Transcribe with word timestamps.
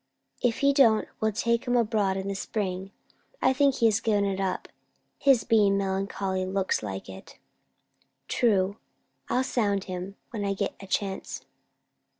If 0.41 0.61
he 0.61 0.73
don't, 0.73 1.07
we'll 1.19 1.31
take 1.31 1.65
him 1.65 1.75
abroad 1.77 2.17
in 2.17 2.27
the 2.27 2.33
spring. 2.33 2.89
I 3.39 3.53
think 3.53 3.75
he 3.75 3.85
has 3.85 3.99
given 3.99 4.25
it 4.25 4.39
up. 4.41 4.67
His 5.19 5.43
being 5.43 5.77
melancholy 5.77 6.43
looks 6.43 6.81
like 6.81 7.07
it." 7.07 7.37
"True. 8.27 8.77
I'll 9.29 9.43
sound 9.43 9.83
him 9.83 10.15
when 10.31 10.43
I 10.43 10.55
get 10.55 10.73
a 10.79 10.87
chance." 10.87 11.45